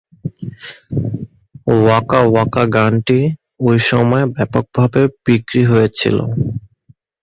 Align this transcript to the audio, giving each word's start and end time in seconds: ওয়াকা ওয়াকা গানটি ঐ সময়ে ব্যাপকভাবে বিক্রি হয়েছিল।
ওয়াকা 1.75 2.19
ওয়াকা 2.25 2.63
গানটি 2.75 3.19
ঐ 3.61 3.71
সময়ে 3.89 4.25
ব্যাপকভাবে 4.35 5.01
বিক্রি 5.25 5.61
হয়েছিল। 5.71 6.17